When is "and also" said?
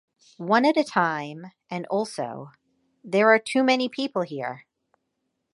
1.69-2.53